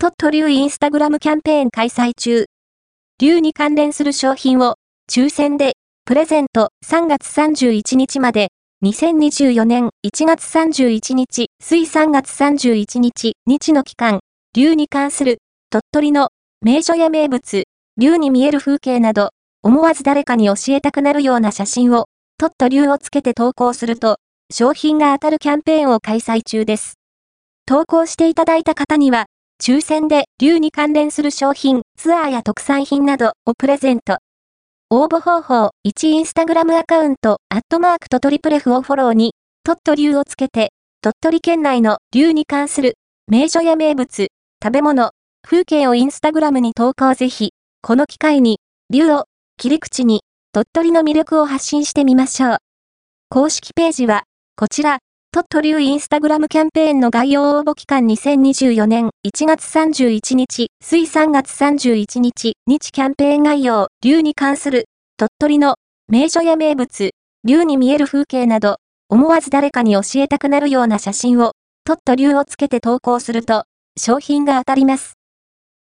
[0.00, 2.44] トット流インスタグラムキャンペーン開催中。
[3.20, 4.76] 流に関連する商品を
[5.10, 5.72] 抽選で
[6.04, 6.68] プレゼント。
[6.86, 8.50] 3月31日まで。
[8.84, 14.20] 2024年1月31日、水3月31日、日の期間、
[14.54, 15.38] 流に関する
[15.68, 16.28] 鳥取の
[16.62, 17.64] 名所や名物、
[17.96, 19.30] 竜に見える風景など、
[19.64, 22.04] 思わず誰かに教えたくなるような写真を、
[22.38, 24.18] トット竜をつけて投稿すると、
[24.52, 26.94] 商品が当たるキャンペーンを開催中です。
[27.66, 29.26] 投稿していただいた方には、
[29.60, 34.16] 抽選で竜に関連する商品、ツアーや特産品などをプレゼント。
[34.88, 40.70] 応募方法、1インスタグラムアカウント、アットマークとトリプレフをフォローに、トット竜をつけて、
[41.02, 42.94] 鳥取県内の竜に関する
[43.26, 44.28] 名所や名物、
[44.64, 45.10] 食べ物、
[45.46, 47.50] 風景をインスタグラムに投稿ぜひ、
[47.82, 49.24] この機会に、竜を
[49.58, 52.56] 切り口に鳥取の魅力を発信してみましょう。
[53.28, 54.22] 公式ページは、
[54.56, 55.00] こちら、
[55.38, 65.76] トット流インスタグラムキャンペーンの概要応募期間2024年1月31日、水3月31日、日キャンペーン概要、流に関する、鳥取の
[66.08, 67.10] 名所や名物、
[67.44, 71.52] 流に見える風景など、思わず誰かに教えたくなるような写真を、
[71.84, 73.62] トット流をつけて投稿すると、
[73.96, 75.12] 商品が当たります。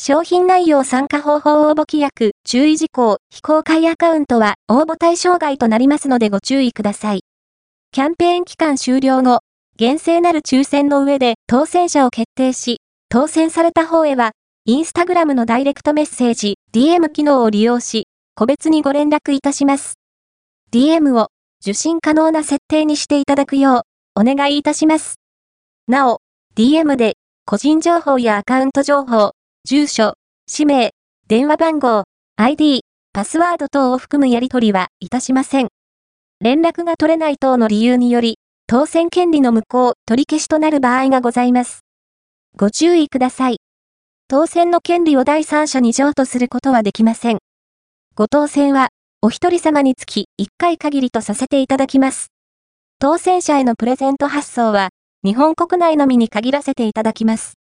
[0.00, 7.22] 商品内容参加方法応募規約、注意事項、非公開アカウントは応募対象外となりますのでご注意ください。
[7.92, 9.40] キャンペーン期間終了後、
[9.76, 14.30] 厳正なる抽選の上で当選者を決定し、当選された方へは、
[14.64, 19.94] インスタグラムのダイレクトメッセージ、DM 機能を利用し、個別にご連絡いたします。
[20.72, 21.30] DM を
[21.62, 25.16] 受信可能な設定にしていただくよう、お願いいたします。
[25.88, 26.20] なお、
[26.54, 29.32] DM で、個人情報やアカウント情報、
[29.64, 30.14] 住所、
[30.46, 30.92] 氏名、
[31.26, 32.04] 電話番号、
[32.36, 32.82] ID、
[33.12, 35.70] パスワード等を含むやり取りはいたしません。
[36.42, 41.80] 連絡が取れない等の理由により、当選権利の無効、取り消しとなる場合がございます。
[42.56, 43.58] ご注意ください。
[44.26, 47.40] 当選の権利を第三者に譲渡することはできません。
[48.14, 48.88] ご当選は、
[49.20, 52.28] お一人様につき1回限りとさせていただきます。
[52.98, 54.88] 当選者へのプレゼント発送は、
[55.22, 57.58] 日本国内のみに限らせていただきます。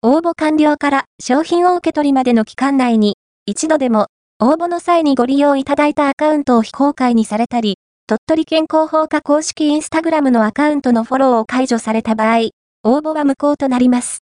[0.00, 4.06] 応募完了から商品を受け取りまでの期間内に、一度でも
[4.40, 7.76] 応募の際にご利用いただいたアカウントを非公開にされたり、
[8.08, 12.50] 鳥取県広報課公式インスタグラムのアカウントのフォローを解除された場合、
[12.84, 14.20] 応募は無効となります。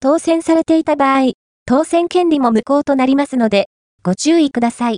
[0.00, 1.32] 当選されていた場合、
[1.64, 3.70] 当選権利も無効となりますので、
[4.02, 4.94] ご注意ください。